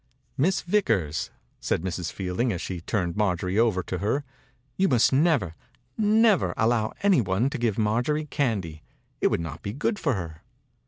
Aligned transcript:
"Miss 0.35 0.61
Vickers," 0.61 1.29
said 1.59 1.83
Mrs. 1.83 2.11
Fielding, 2.11 2.51
as 2.51 2.59
she 2.59 2.81
turned 2.81 3.15
Mar 3.15 3.35
jorie 3.37 3.59
over 3.59 3.83
to 3.83 3.99
her, 3.99 4.23
"you 4.75 4.87
must 4.87 5.13
never, 5.13 5.53
never 5.95 6.55
allow 6.57 6.93
any 7.03 7.21
one 7.21 7.51
to 7.51 7.59
give 7.59 7.77
Marjorie 7.77 8.25
candy. 8.25 8.81
It 9.21 9.27
would 9.27 9.39
not 9.39 9.61
be 9.61 9.73
good 9.73 9.99
for 9.99 10.15
her." 10.15 10.41